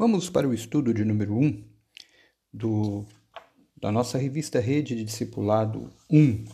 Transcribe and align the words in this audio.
Vamos 0.00 0.30
para 0.30 0.48
o 0.48 0.54
estudo 0.54 0.94
de 0.94 1.04
número 1.04 1.34
1 1.34 1.64
um 2.62 3.04
da 3.76 3.90
nossa 3.90 4.16
revista 4.16 4.60
Rede 4.60 4.94
de 4.94 5.02
Discipulado 5.02 5.92
1. 6.08 6.44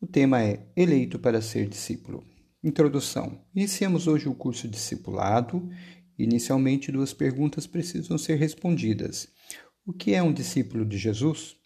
O 0.00 0.06
tema 0.06 0.42
é 0.42 0.66
Eleito 0.74 1.18
para 1.18 1.42
ser 1.42 1.68
discípulo. 1.68 2.24
Introdução. 2.64 3.44
Iniciamos 3.54 4.06
hoje 4.06 4.26
o 4.26 4.34
curso 4.34 4.66
Discipulado. 4.66 5.68
Inicialmente, 6.18 6.90
duas 6.90 7.12
perguntas 7.12 7.66
precisam 7.66 8.16
ser 8.16 8.36
respondidas. 8.36 9.28
O 9.84 9.92
que 9.92 10.14
é 10.14 10.22
um 10.22 10.32
discípulo 10.32 10.82
de 10.82 10.96
Jesus? 10.96 11.56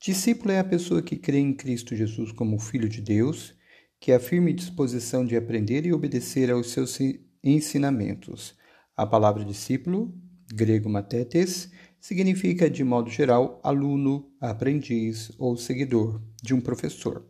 Discípulo 0.00 0.52
é 0.52 0.60
a 0.60 0.64
pessoa 0.64 1.02
que 1.02 1.16
crê 1.16 1.38
em 1.38 1.52
Cristo 1.52 1.96
Jesus 1.96 2.30
como 2.30 2.60
Filho 2.60 2.88
de 2.88 3.02
Deus, 3.02 3.52
que 3.98 4.12
é 4.12 4.18
firme 4.20 4.52
disposição 4.52 5.26
de 5.26 5.34
aprender 5.34 5.84
e 5.86 5.92
obedecer 5.92 6.52
aos 6.52 6.70
seus 6.70 6.96
ensinamentos 7.42 8.56
a 8.98 9.06
palavra 9.06 9.44
discípulo, 9.44 10.12
grego 10.52 10.88
matetes, 10.88 11.70
significa, 12.00 12.68
de 12.68 12.82
modo 12.82 13.08
geral, 13.08 13.60
aluno, 13.62 14.28
aprendiz 14.40 15.30
ou 15.38 15.56
seguidor 15.56 16.20
de 16.42 16.52
um 16.52 16.60
professor. 16.60 17.24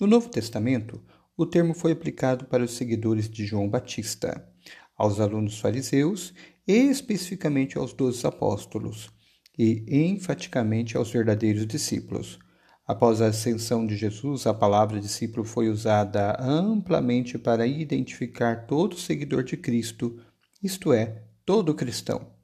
No 0.00 0.08
Novo 0.08 0.28
Testamento, 0.28 1.00
o 1.36 1.46
termo 1.46 1.74
foi 1.74 1.92
aplicado 1.92 2.46
para 2.46 2.64
os 2.64 2.72
seguidores 2.72 3.30
de 3.30 3.46
João 3.46 3.68
Batista, 3.68 4.52
aos 4.96 5.20
alunos 5.20 5.60
fariseus 5.60 6.34
e 6.66 6.72
especificamente 6.72 7.78
aos 7.78 7.92
doze 7.92 8.26
apóstolos, 8.26 9.08
e 9.56 9.84
enfaticamente 9.88 10.96
aos 10.96 11.12
verdadeiros 11.12 11.68
discípulos. 11.68 12.36
Após 12.84 13.20
a 13.20 13.28
ascensão 13.28 13.86
de 13.86 13.96
Jesus, 13.96 14.44
a 14.44 14.52
palavra 14.52 15.00
discípulo 15.00 15.44
foi 15.44 15.68
usada 15.68 16.36
amplamente 16.40 17.38
para 17.38 17.64
identificar 17.64 18.66
todo 18.66 18.98
seguidor 18.98 19.44
de 19.44 19.56
Cristo 19.56 20.20
isto 20.62 20.92
é, 20.92 21.22
todo 21.44 21.74
cristão. 21.74 22.34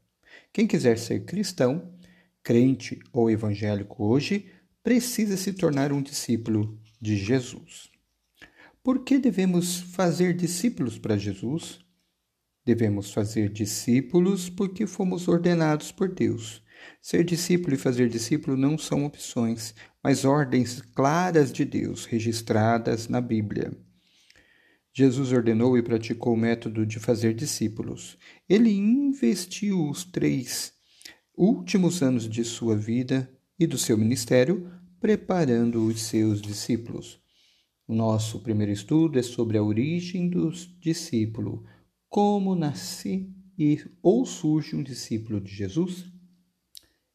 Quem 0.52 0.66
quiser 0.66 0.98
ser 0.98 1.24
cristão, 1.24 1.92
crente 2.42 3.00
ou 3.12 3.30
evangélico 3.30 4.04
hoje, 4.04 4.50
precisa 4.82 5.36
se 5.36 5.52
tornar 5.52 5.92
um 5.92 6.02
discípulo 6.02 6.78
de 7.00 7.16
Jesus. 7.16 7.91
Por 8.82 9.04
que 9.04 9.19
devemos 9.19 9.78
fazer 9.78 10.34
discípulos 10.34 10.98
para 10.98 11.16
Jesus? 11.16 11.78
Devemos 12.64 13.12
fazer 13.12 13.48
discípulos 13.48 14.48
porque 14.48 14.86
fomos 14.86 15.26
ordenados 15.28 15.91
por 15.91 16.08
Deus. 16.08 16.62
Ser 17.00 17.24
discípulo 17.24 17.74
e 17.74 17.78
fazer 17.78 18.08
discípulo 18.08 18.56
não 18.56 18.76
são 18.76 19.04
opções, 19.04 19.74
mas 20.02 20.24
ordens 20.24 20.80
claras 20.94 21.52
de 21.52 21.64
Deus, 21.64 22.04
registradas 22.04 23.08
na 23.08 23.20
Bíblia. 23.20 23.72
Jesus 24.94 25.32
ordenou 25.32 25.78
e 25.78 25.82
praticou 25.82 26.34
o 26.34 26.36
método 26.36 26.84
de 26.84 26.98
fazer 26.98 27.34
discípulos. 27.34 28.18
Ele 28.48 28.70
investiu 28.70 29.88
os 29.88 30.04
três 30.04 30.72
últimos 31.34 32.02
anos 32.02 32.28
de 32.28 32.44
sua 32.44 32.76
vida 32.76 33.32
e 33.58 33.66
do 33.66 33.78
seu 33.78 33.96
ministério 33.96 34.70
preparando 35.00 35.86
os 35.86 36.00
seus 36.02 36.40
discípulos. 36.40 37.20
O 37.88 37.94
nosso 37.94 38.40
primeiro 38.40 38.70
estudo 38.70 39.18
é 39.18 39.22
sobre 39.22 39.58
a 39.58 39.62
origem 39.62 40.28
dos 40.28 40.72
discípulos, 40.78 41.60
como 42.08 42.54
nasce 42.54 43.28
e 43.58 43.78
ou 44.02 44.24
surge 44.24 44.76
um 44.76 44.82
discípulo 44.82 45.40
de 45.40 45.52
Jesus? 45.52 46.04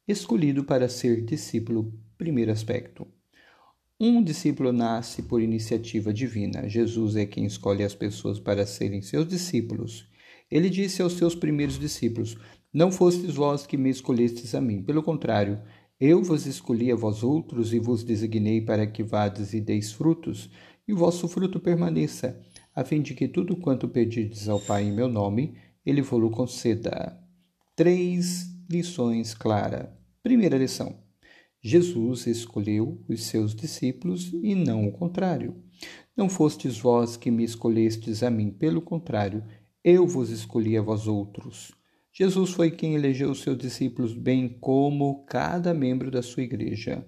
Escolhido 0.07 0.63
para 0.63 0.89
ser 0.89 1.23
discípulo, 1.23 1.93
primeiro 2.17 2.51
aspecto. 2.51 3.07
Um 3.99 4.23
discípulo 4.23 4.71
nasce 4.71 5.23
por 5.23 5.41
iniciativa 5.41 6.13
divina. 6.13 6.69
Jesus 6.69 7.15
é 7.15 7.25
quem 7.25 7.45
escolhe 7.45 7.83
as 7.83 7.95
pessoas 7.95 8.39
para 8.39 8.63
serem 8.63 9.01
seus 9.01 9.27
discípulos. 9.27 10.07
Ele 10.51 10.69
disse 10.69 11.01
aos 11.01 11.13
seus 11.13 11.33
primeiros 11.33 11.79
discípulos: 11.79 12.37
Não 12.71 12.91
fostes 12.91 13.33
vós 13.33 13.65
que 13.65 13.75
me 13.75 13.89
escolhestes 13.89 14.53
a 14.53 14.61
mim. 14.61 14.83
Pelo 14.83 15.01
contrário, 15.01 15.59
eu 15.99 16.21
vos 16.21 16.45
escolhi 16.45 16.91
a 16.91 16.95
vós 16.95 17.23
outros 17.23 17.73
e 17.73 17.79
vos 17.79 18.03
designei 18.03 18.61
para 18.61 18.85
que 18.85 19.01
vades 19.01 19.53
e 19.53 19.59
deis 19.59 19.91
frutos, 19.91 20.47
e 20.87 20.93
o 20.93 20.97
vosso 20.97 21.27
fruto 21.27 21.59
permaneça, 21.59 22.39
a 22.75 22.83
fim 22.83 23.01
de 23.01 23.15
que 23.15 23.27
tudo 23.27 23.57
quanto 23.57 23.87
pedirdes 23.87 24.47
ao 24.47 24.59
Pai 24.59 24.83
em 24.83 24.91
meu 24.91 25.09
nome, 25.09 25.55
ele 25.83 26.03
vos 26.03 26.35
conceda. 26.35 27.19
Três 27.75 28.45
lições 28.69 29.33
claras. 29.33 29.89
Primeira 30.21 30.55
lição. 30.55 31.06
Jesus 31.61 32.27
escolheu 32.27 33.03
os 33.09 33.25
seus 33.25 33.55
discípulos 33.55 34.31
e 34.43 34.55
não 34.55 34.87
o 34.87 34.91
contrário. 34.91 35.55
Não 36.15 36.29
fostes 36.29 36.79
vós 36.79 37.17
que 37.17 37.29
me 37.29 37.43
escolhestes 37.43 38.23
a 38.23 38.29
mim, 38.29 38.49
pelo 38.49 38.81
contrário, 38.81 39.43
eu 39.83 40.05
vos 40.07 40.29
escolhi 40.29 40.77
a 40.77 40.81
vós 40.81 41.07
outros. 41.07 41.71
Jesus 42.11 42.51
foi 42.51 42.71
quem 42.71 42.95
elegeu 42.95 43.29
os 43.29 43.41
seus 43.41 43.57
discípulos, 43.57 44.13
bem 44.13 44.49
como 44.49 45.23
cada 45.25 45.73
membro 45.73 46.09
da 46.09 46.21
sua 46.21 46.43
igreja. 46.43 47.05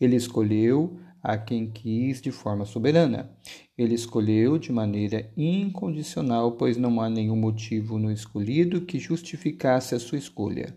Ele 0.00 0.16
escolheu 0.16 0.98
a 1.22 1.38
quem 1.38 1.70
quis 1.70 2.20
de 2.20 2.30
forma 2.30 2.64
soberana. 2.64 3.30
Ele 3.76 3.94
escolheu 3.94 4.58
de 4.58 4.72
maneira 4.72 5.32
incondicional, 5.36 6.56
pois 6.56 6.76
não 6.76 7.00
há 7.00 7.08
nenhum 7.08 7.36
motivo 7.36 7.98
no 7.98 8.10
escolhido 8.10 8.80
que 8.80 8.98
justificasse 8.98 9.94
a 9.94 10.00
sua 10.00 10.18
escolha. 10.18 10.76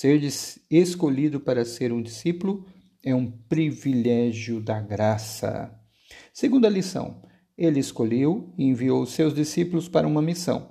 Ser 0.00 0.22
escolhido 0.70 1.40
para 1.40 1.64
ser 1.64 1.92
um 1.92 2.00
discípulo 2.00 2.64
é 3.02 3.12
um 3.12 3.28
privilégio 3.28 4.60
da 4.60 4.80
graça. 4.80 5.76
Segunda 6.32 6.68
lição: 6.68 7.20
Ele 7.56 7.80
escolheu 7.80 8.54
e 8.56 8.64
enviou 8.64 9.04
seus 9.06 9.34
discípulos 9.34 9.88
para 9.88 10.06
uma 10.06 10.22
missão. 10.22 10.70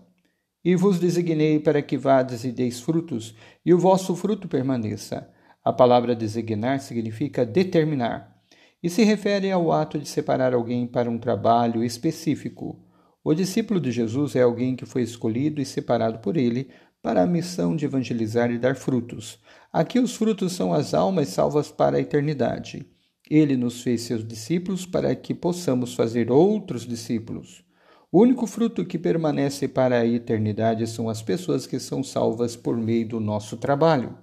E 0.64 0.78
vos 0.78 0.98
designei 0.98 1.60
para 1.60 1.82
que 1.82 1.98
vades 1.98 2.46
e 2.46 2.54
deis 2.54 2.80
frutos, 2.80 3.36
e 3.66 3.74
o 3.74 3.78
vosso 3.78 4.16
fruto 4.16 4.48
permaneça. 4.48 5.30
A 5.62 5.74
palavra 5.74 6.16
designar 6.16 6.80
significa 6.80 7.46
determinar, 7.46 8.34
e 8.82 8.90
se 8.90 9.04
refere 9.04 9.52
ao 9.52 9.74
ato 9.74 10.00
de 10.00 10.08
separar 10.08 10.54
alguém 10.54 10.88
para 10.88 11.12
um 11.12 11.18
trabalho 11.18 11.84
específico. 11.84 12.82
O 13.22 13.34
discípulo 13.34 13.82
de 13.82 13.92
Jesus 13.92 14.38
é 14.38 14.42
alguém 14.44 14.74
que 14.74 14.86
foi 14.86 15.02
escolhido 15.02 15.62
e 15.62 15.66
separado 15.66 16.20
por 16.20 16.38
ele 16.38 16.70
para 17.02 17.24
a 17.24 17.28
missão 17.28 17.76
de 17.76 17.86
evangelizar 17.86 18.52
e 18.52 18.58
dar 18.58 18.76
frutos. 18.76 19.40
Aqui 19.72 20.00
os 20.00 20.16
frutos 20.16 20.54
são 20.54 20.74
as 20.74 20.94
almas 20.94 21.30
salvas 21.30 21.72
para 21.72 21.98
a 21.98 22.02
eternidade. 22.02 22.86
Ele 23.30 23.58
nos 23.58 23.82
fez 23.82 24.02
seus 24.02 24.26
discípulos 24.26 24.86
para 24.86 25.14
que 25.16 25.34
possamos 25.34 25.94
fazer 25.94 26.32
outros 26.32 26.86
discípulos. 26.86 27.64
O 28.10 28.22
único 28.22 28.48
fruto 28.48 28.86
que 28.86 28.98
permanece 28.98 29.68
para 29.68 30.00
a 30.00 30.06
eternidade 30.06 30.88
são 30.88 31.10
as 31.10 31.22
pessoas 31.22 31.68
que 31.68 31.80
são 31.80 32.02
salvas 32.04 32.56
por 32.56 32.78
meio 32.78 33.08
do 33.08 33.20
nosso 33.20 33.58
trabalho. 33.58 34.18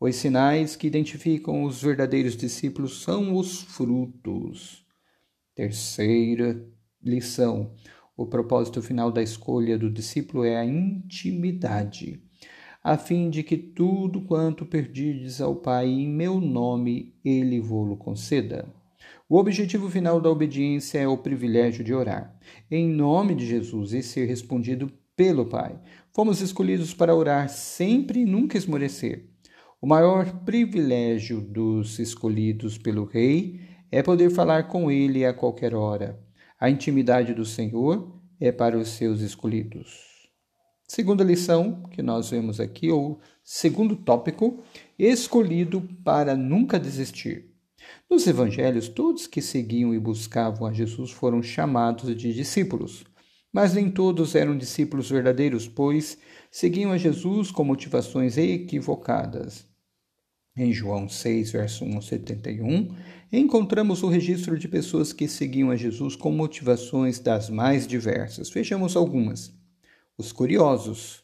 Os 0.00 0.14
sinais 0.14 0.76
que 0.76 0.86
identificam 0.86 1.64
os 1.64 1.82
verdadeiros 1.82 2.36
discípulos 2.36 3.02
são 3.02 3.36
os 3.36 3.62
frutos. 3.62 4.86
Terceira 5.56 6.64
lição: 7.02 7.74
o 8.18 8.26
propósito 8.26 8.82
final 8.82 9.12
da 9.12 9.22
escolha 9.22 9.78
do 9.78 9.88
discípulo 9.88 10.42
é 10.44 10.56
a 10.56 10.64
intimidade, 10.64 12.20
a 12.82 12.98
fim 12.98 13.30
de 13.30 13.44
que 13.44 13.56
tudo 13.56 14.22
quanto 14.22 14.66
perdides 14.66 15.40
ao 15.40 15.54
Pai 15.54 15.86
em 15.86 16.08
meu 16.08 16.40
nome, 16.40 17.14
ele 17.24 17.60
vô-lo 17.60 17.96
conceda. 17.96 18.66
O 19.28 19.36
objetivo 19.38 19.88
final 19.88 20.20
da 20.20 20.28
obediência 20.28 20.98
é 20.98 21.06
o 21.06 21.16
privilégio 21.16 21.84
de 21.84 21.94
orar 21.94 22.36
em 22.68 22.88
nome 22.88 23.36
de 23.36 23.46
Jesus 23.46 23.92
e 23.92 24.02
ser 24.02 24.26
respondido 24.26 24.90
pelo 25.14 25.46
Pai. 25.46 25.78
Fomos 26.12 26.40
escolhidos 26.40 26.92
para 26.92 27.14
orar 27.14 27.48
sempre 27.48 28.22
e 28.22 28.24
nunca 28.24 28.58
esmorecer. 28.58 29.28
O 29.80 29.86
maior 29.86 30.44
privilégio 30.44 31.40
dos 31.40 32.00
escolhidos 32.00 32.76
pelo 32.78 33.04
Rei 33.04 33.60
é 33.92 34.02
poder 34.02 34.30
falar 34.30 34.64
com 34.66 34.90
ele 34.90 35.24
a 35.24 35.32
qualquer 35.32 35.72
hora. 35.72 36.27
A 36.60 36.68
intimidade 36.68 37.32
do 37.34 37.44
Senhor 37.44 38.20
é 38.40 38.50
para 38.50 38.76
os 38.76 38.88
seus 38.88 39.20
escolhidos. 39.20 40.28
Segunda 40.88 41.22
lição 41.22 41.84
que 41.90 42.02
nós 42.02 42.30
vemos 42.30 42.58
aqui, 42.58 42.90
ou 42.90 43.20
segundo 43.44 43.94
tópico, 43.94 44.64
escolhido 44.98 45.82
para 46.02 46.34
nunca 46.34 46.76
desistir. 46.76 47.54
Nos 48.10 48.26
evangelhos, 48.26 48.88
todos 48.88 49.28
que 49.28 49.40
seguiam 49.40 49.94
e 49.94 50.00
buscavam 50.00 50.66
a 50.66 50.72
Jesus 50.72 51.12
foram 51.12 51.42
chamados 51.42 52.16
de 52.16 52.34
discípulos. 52.34 53.04
Mas 53.52 53.74
nem 53.74 53.88
todos 53.88 54.34
eram 54.34 54.58
discípulos 54.58 55.08
verdadeiros, 55.08 55.68
pois 55.68 56.18
seguiam 56.50 56.90
a 56.90 56.98
Jesus 56.98 57.52
com 57.52 57.62
motivações 57.62 58.36
equivocadas. 58.36 59.64
Em 60.60 60.72
João 60.72 61.08
6, 61.08 61.52
verso 61.52 61.84
1 61.84 61.98
a 61.98 62.02
71, 62.02 62.88
encontramos 63.32 64.02
o 64.02 64.08
registro 64.08 64.58
de 64.58 64.66
pessoas 64.66 65.12
que 65.12 65.28
seguiam 65.28 65.70
a 65.70 65.76
Jesus 65.76 66.16
com 66.16 66.32
motivações 66.32 67.20
das 67.20 67.48
mais 67.48 67.86
diversas. 67.86 68.50
Vejamos 68.50 68.96
algumas. 68.96 69.54
Os 70.18 70.32
curiosos. 70.32 71.22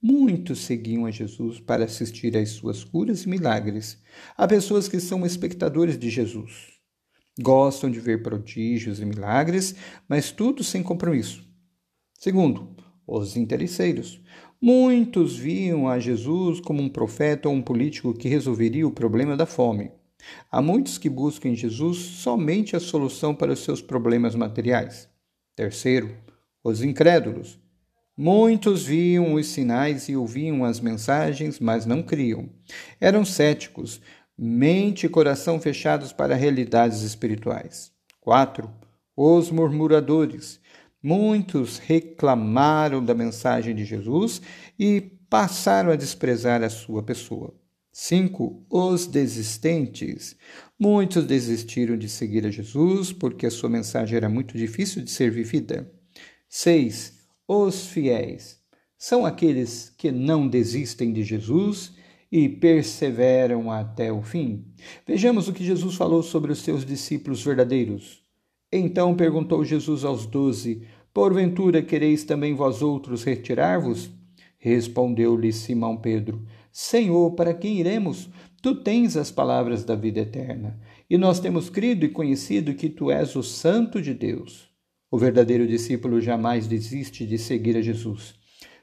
Muitos 0.00 0.60
seguiam 0.60 1.04
a 1.04 1.10
Jesus 1.10 1.60
para 1.60 1.84
assistir 1.84 2.34
às 2.38 2.52
suas 2.52 2.82
curas 2.82 3.24
e 3.24 3.28
milagres. 3.28 4.02
Há 4.34 4.48
pessoas 4.48 4.88
que 4.88 4.98
são 4.98 5.26
espectadores 5.26 5.98
de 5.98 6.08
Jesus. 6.08 6.72
Gostam 7.38 7.90
de 7.90 8.00
ver 8.00 8.22
prodígios 8.22 8.98
e 8.98 9.04
milagres, 9.04 9.74
mas 10.08 10.32
tudo 10.32 10.64
sem 10.64 10.82
compromisso. 10.82 11.46
Segundo, 12.18 12.74
Os 13.06 13.36
interesseiros. 13.36 14.22
Muitos 14.66 15.36
viam 15.36 15.86
a 15.86 15.98
Jesus 15.98 16.58
como 16.58 16.80
um 16.80 16.88
profeta 16.88 17.50
ou 17.50 17.54
um 17.54 17.60
político 17.60 18.14
que 18.14 18.30
resolveria 18.30 18.88
o 18.88 18.90
problema 18.90 19.36
da 19.36 19.44
fome. 19.44 19.92
Há 20.50 20.62
muitos 20.62 20.96
que 20.96 21.10
buscam 21.10 21.50
em 21.50 21.54
Jesus 21.54 21.98
somente 21.98 22.74
a 22.74 22.80
solução 22.80 23.34
para 23.34 23.52
os 23.52 23.58
seus 23.58 23.82
problemas 23.82 24.34
materiais. 24.34 25.06
Terceiro, 25.54 26.16
os 26.64 26.82
incrédulos. 26.82 27.60
Muitos 28.16 28.86
viam 28.86 29.34
os 29.34 29.48
sinais 29.48 30.08
e 30.08 30.16
ouviam 30.16 30.64
as 30.64 30.80
mensagens, 30.80 31.60
mas 31.60 31.84
não 31.84 32.02
criam. 32.02 32.48
Eram 32.98 33.22
céticos, 33.22 34.00
mente 34.34 35.04
e 35.04 35.10
coração 35.10 35.60
fechados 35.60 36.10
para 36.10 36.34
realidades 36.34 37.02
espirituais. 37.02 37.92
4. 38.22 38.70
Os 39.14 39.50
murmuradores. 39.50 40.58
Muitos 41.06 41.76
reclamaram 41.76 43.04
da 43.04 43.12
mensagem 43.12 43.74
de 43.74 43.84
Jesus 43.84 44.40
e 44.78 45.02
passaram 45.28 45.90
a 45.90 45.96
desprezar 45.96 46.62
a 46.62 46.70
sua 46.70 47.02
pessoa. 47.02 47.52
5. 47.92 48.64
Os 48.70 49.06
desistentes. 49.06 50.34
Muitos 50.78 51.26
desistiram 51.26 51.98
de 51.98 52.08
seguir 52.08 52.46
a 52.46 52.50
Jesus 52.50 53.12
porque 53.12 53.44
a 53.44 53.50
sua 53.50 53.68
mensagem 53.68 54.16
era 54.16 54.30
muito 54.30 54.56
difícil 54.56 55.02
de 55.02 55.10
ser 55.10 55.30
vivida. 55.30 55.92
6. 56.48 57.12
Os 57.46 57.86
fiéis. 57.88 58.58
São 58.96 59.26
aqueles 59.26 59.92
que 59.98 60.10
não 60.10 60.48
desistem 60.48 61.12
de 61.12 61.22
Jesus 61.22 61.92
e 62.32 62.48
perseveram 62.48 63.70
até 63.70 64.10
o 64.10 64.22
fim. 64.22 64.64
Vejamos 65.06 65.48
o 65.48 65.52
que 65.52 65.66
Jesus 65.66 65.96
falou 65.96 66.22
sobre 66.22 66.50
os 66.50 66.60
seus 66.60 66.82
discípulos 66.82 67.44
verdadeiros. 67.44 68.24
Então 68.76 69.14
perguntou 69.14 69.64
Jesus 69.64 70.04
aos 70.04 70.26
doze: 70.26 70.82
Porventura 71.14 71.80
quereis 71.80 72.24
também 72.24 72.54
vós 72.54 72.82
outros 72.82 73.22
retirar-vos? 73.22 74.10
Respondeu-lhe 74.58 75.52
Simão 75.52 75.96
Pedro: 75.96 76.44
Senhor, 76.72 77.30
para 77.36 77.54
quem 77.54 77.78
iremos? 77.78 78.28
Tu 78.60 78.74
tens 78.82 79.16
as 79.16 79.30
palavras 79.30 79.84
da 79.84 79.94
vida 79.94 80.20
eterna, 80.20 80.80
e 81.08 81.16
nós 81.16 81.38
temos 81.38 81.70
crido 81.70 82.04
e 82.04 82.08
conhecido 82.08 82.74
que 82.74 82.88
tu 82.88 83.12
és 83.12 83.36
o 83.36 83.44
Santo 83.44 84.02
de 84.02 84.12
Deus. 84.12 84.68
O 85.08 85.16
verdadeiro 85.16 85.68
discípulo 85.68 86.20
jamais 86.20 86.66
desiste 86.66 87.24
de 87.24 87.38
seguir 87.38 87.76
a 87.76 87.80
Jesus. 87.80 88.34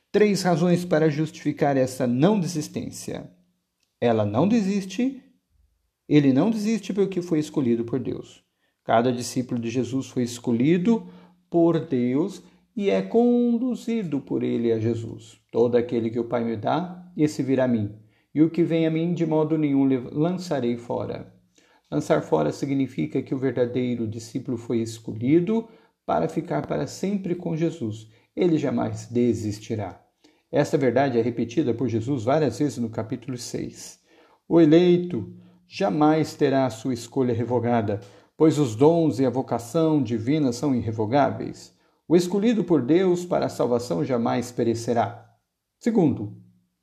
Três 0.09 0.41
razões 0.41 0.85
para 0.85 1.09
justificar 1.09 1.75
essa 1.75 2.07
não 2.07 2.39
desistência. 2.39 3.29
Ela 3.99 4.25
não 4.25 4.47
desiste, 4.47 5.21
ele 6.07 6.31
não 6.31 6.49
desiste 6.49 6.93
porque 6.93 7.21
foi 7.21 7.39
escolhido 7.39 7.83
por 7.83 7.99
Deus. 7.99 8.41
Cada 8.85 9.11
discípulo 9.11 9.59
de 9.59 9.69
Jesus 9.69 10.07
foi 10.07 10.23
escolhido 10.23 11.05
por 11.51 11.85
Deus 11.85 12.41
e 12.75 12.89
é 12.89 13.01
conduzido 13.01 14.21
por 14.21 14.41
ele 14.41 14.71
a 14.71 14.79
Jesus. 14.79 15.39
Todo 15.51 15.75
aquele 15.75 16.09
que 16.09 16.19
o 16.19 16.23
Pai 16.23 16.43
me 16.43 16.55
dá, 16.55 17.05
esse 17.15 17.43
virá 17.43 17.65
a 17.65 17.67
mim, 17.67 17.93
e 18.33 18.41
o 18.41 18.49
que 18.49 18.63
vem 18.63 18.87
a 18.87 18.89
mim 18.89 19.13
de 19.13 19.25
modo 19.25 19.57
nenhum 19.57 19.85
lançarei 20.11 20.77
fora. 20.77 21.31
Lançar 21.91 22.21
fora 22.21 22.53
significa 22.53 23.21
que 23.21 23.35
o 23.35 23.37
verdadeiro 23.37 24.07
discípulo 24.07 24.57
foi 24.57 24.79
escolhido 24.79 25.67
para 26.05 26.29
ficar 26.29 26.65
para 26.65 26.87
sempre 26.87 27.35
com 27.35 27.55
Jesus. 27.55 28.07
Ele 28.33 28.57
jamais 28.57 29.07
desistirá. 29.07 30.01
Esta 30.49 30.77
verdade 30.77 31.19
é 31.19 31.21
repetida 31.21 31.73
por 31.73 31.89
Jesus 31.89 32.23
várias 32.23 32.59
vezes 32.59 32.77
no 32.77 32.89
capítulo 32.89 33.37
6. 33.37 33.99
O 34.47 34.61
eleito 34.61 35.33
jamais 35.67 36.33
terá 36.33 36.69
sua 36.69 36.93
escolha 36.93 37.33
revogada, 37.33 37.99
pois 38.41 38.57
os 38.57 38.75
dons 38.75 39.19
e 39.19 39.25
a 39.27 39.29
vocação 39.29 40.01
divina 40.01 40.51
são 40.51 40.73
irrevogáveis. 40.73 41.77
O 42.07 42.15
escolhido 42.15 42.63
por 42.63 42.81
Deus 42.81 43.23
para 43.23 43.45
a 43.45 43.49
salvação 43.49 44.03
jamais 44.03 44.51
perecerá. 44.51 45.31
Segundo, 45.77 46.35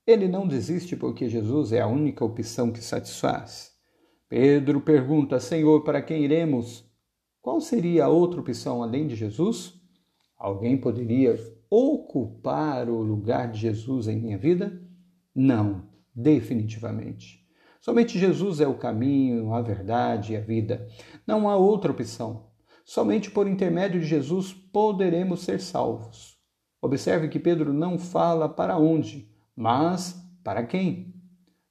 ele 0.07 0.29
não 0.29 0.47
desiste 0.47 0.95
porque 0.95 1.29
Jesus 1.29 1.73
é 1.73 1.81
a 1.81 1.89
única 1.89 2.25
opção 2.25 2.71
que 2.71 2.81
satisfaz. 2.81 3.73
Pedro 4.29 4.81
pergunta: 4.81 5.41
Senhor, 5.41 5.83
para 5.83 6.01
quem 6.01 6.23
iremos? 6.23 6.89
Qual 7.43 7.61
seria 7.61 8.05
a 8.05 8.09
outra 8.09 8.39
opção 8.39 8.81
além 8.81 9.09
de 9.09 9.17
Jesus? 9.17 9.75
Alguém 10.37 10.79
poderia 10.79 11.37
ocupar 11.69 12.89
o 12.89 13.03
lugar 13.03 13.51
de 13.51 13.59
Jesus 13.59 14.07
em 14.07 14.17
minha 14.17 14.39
vida? 14.39 14.81
Não, 15.35 15.89
definitivamente. 16.15 17.48
Somente 17.89 18.19
Jesus 18.19 18.61
é 18.61 18.69
o 18.69 18.75
caminho, 18.75 19.55
a 19.55 19.63
verdade 19.63 20.35
e 20.35 20.37
a 20.37 20.41
vida. 20.43 20.87
Não 21.27 21.49
há 21.49 21.57
outra 21.57 21.91
opção. 21.91 22.51
Somente 22.85 23.31
por 23.31 23.49
intermédio 23.49 23.99
de 23.99 24.07
Jesus 24.07 24.53
poderemos 24.53 25.41
ser 25.41 25.59
salvos. 25.59 26.37
Observe 26.83 27.29
que 27.29 27.39
Pedro 27.39 27.73
não 27.73 27.99
fala 27.99 28.47
para 28.47 28.77
onde, 28.77 29.33
mas 29.57 30.23
para 30.45 30.67
quem. 30.67 31.15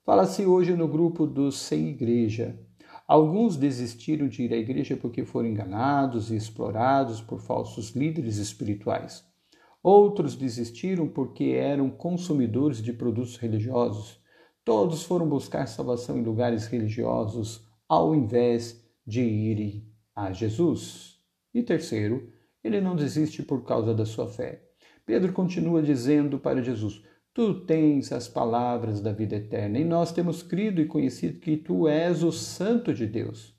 Fala-se 0.03 0.43
hoje 0.43 0.73
no 0.73 0.87
grupo 0.87 1.27
dos 1.27 1.59
sem 1.59 1.89
igreja. 1.89 2.59
Alguns 3.07 3.55
desistiram 3.55 4.27
de 4.27 4.41
ir 4.41 4.53
à 4.55 4.57
igreja 4.57 4.97
porque 4.97 5.23
foram 5.23 5.49
enganados 5.49 6.31
e 6.31 6.35
explorados 6.35 7.21
por 7.21 7.39
falsos 7.41 7.91
líderes 7.91 8.37
espirituais. 8.37 9.23
Outros 9.83 10.35
desistiram 10.35 11.07
porque 11.07 11.43
eram 11.43 11.91
consumidores 11.91 12.81
de 12.81 12.91
produtos 12.91 13.37
religiosos 13.37 14.19
Todos 14.67 15.03
foram 15.03 15.25
buscar 15.25 15.65
salvação 15.65 16.17
em 16.17 16.23
lugares 16.23 16.67
religiosos 16.67 17.65
ao 17.87 18.13
invés 18.13 18.85
de 19.05 19.21
irem 19.21 19.89
a 20.13 20.33
Jesus. 20.33 21.21
E 21.53 21.63
terceiro, 21.63 22.29
ele 22.61 22.81
não 22.81 22.93
desiste 22.93 23.41
por 23.41 23.63
causa 23.63 23.93
da 23.93 24.05
sua 24.05 24.27
fé. 24.27 24.61
Pedro 25.05 25.31
continua 25.31 25.81
dizendo 25.81 26.37
para 26.37 26.61
Jesus: 26.61 27.01
Tu 27.33 27.61
tens 27.61 28.11
as 28.11 28.27
palavras 28.27 28.99
da 28.99 29.13
vida 29.13 29.37
eterna, 29.37 29.79
e 29.79 29.85
nós 29.85 30.11
temos 30.11 30.43
crido 30.43 30.81
e 30.81 30.85
conhecido 30.85 31.39
que 31.39 31.55
tu 31.55 31.87
és 31.87 32.21
o 32.21 32.33
Santo 32.33 32.93
de 32.93 33.07
Deus. 33.07 33.55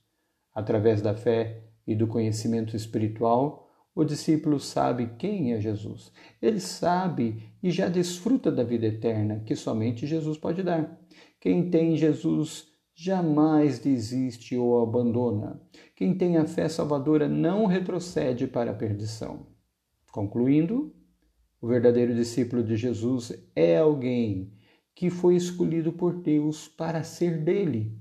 Através 0.55 1.01
da 1.01 1.15
fé 1.15 1.71
e 1.87 1.95
do 1.95 2.07
conhecimento 2.07 2.77
espiritual, 2.77 3.68
o 3.99 4.05
discípulo 4.05 4.61
sabe 4.61 5.11
quem 5.19 5.55
é 5.55 5.61
Jesus. 5.61 6.13
Ele 6.41 6.61
sabe 6.61 7.43
e 7.61 7.69
já 7.73 7.89
desfruta 7.89 8.49
da 8.49 8.63
vida 8.63 8.87
eterna 8.87 9.43
que 9.45 9.57
somente 9.57 10.07
Jesus 10.07 10.39
pode 10.39 10.63
dar. 10.63 10.97
Quem 11.41 11.69
tem 11.69 11.97
Jesus 11.97 12.69
jamais 12.95 13.81
desiste 13.81 14.57
ou 14.57 14.81
abandona. 14.81 15.61
Quem 15.97 16.17
tem 16.17 16.37
a 16.37 16.47
fé 16.47 16.69
salvadora 16.69 17.29
não 17.29 17.67
retrocede 17.67 18.47
para 18.47 18.71
a 18.71 18.75
perdição. 18.75 19.49
Concluindo, 20.13 20.95
o 21.61 21.67
verdadeiro 21.67 22.15
discípulo 22.15 22.63
de 22.63 22.77
Jesus 22.77 23.33
é 23.57 23.79
alguém 23.79 24.53
que 24.95 25.11
foi 25.11 25.35
escolhido 25.35 25.93
por 25.93 26.23
Deus 26.23 26.69
para 26.69 27.03
ser 27.03 27.43
dele. 27.43 27.99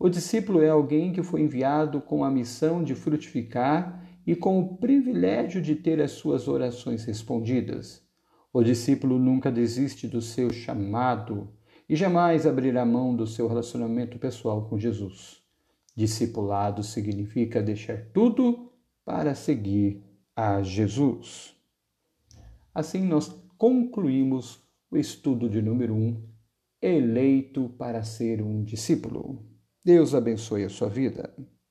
O 0.00 0.08
discípulo 0.08 0.60
é 0.60 0.68
alguém 0.68 1.12
que 1.12 1.22
foi 1.22 1.42
enviado 1.42 2.00
com 2.00 2.24
a 2.24 2.30
missão 2.30 2.82
de 2.82 2.96
frutificar 2.96 4.04
e 4.28 4.36
com 4.36 4.60
o 4.60 4.76
privilégio 4.76 5.62
de 5.62 5.74
ter 5.74 6.02
as 6.02 6.10
suas 6.10 6.48
orações 6.48 7.02
respondidas. 7.06 8.06
O 8.52 8.62
discípulo 8.62 9.18
nunca 9.18 9.50
desiste 9.50 10.06
do 10.06 10.20
seu 10.20 10.52
chamado 10.52 11.48
e 11.88 11.96
jamais 11.96 12.46
abrirá 12.46 12.84
mão 12.84 13.16
do 13.16 13.26
seu 13.26 13.48
relacionamento 13.48 14.18
pessoal 14.18 14.68
com 14.68 14.78
Jesus. 14.78 15.40
Discipulado 15.96 16.82
significa 16.82 17.62
deixar 17.62 18.04
tudo 18.12 18.70
para 19.02 19.34
seguir 19.34 20.04
a 20.36 20.62
Jesus. 20.62 21.56
Assim, 22.74 23.00
nós 23.04 23.34
concluímos 23.56 24.62
o 24.90 24.98
estudo 24.98 25.48
de 25.48 25.62
número 25.62 25.94
1, 25.94 25.96
um, 25.96 26.22
eleito 26.82 27.70
para 27.78 28.02
ser 28.02 28.42
um 28.42 28.62
discípulo. 28.62 29.42
Deus 29.82 30.14
abençoe 30.14 30.64
a 30.64 30.68
sua 30.68 30.90
vida. 30.90 31.34